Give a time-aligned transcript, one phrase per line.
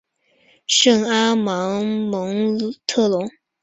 [0.65, 2.57] 圣阿芒蒙
[2.87, 3.29] 特龙。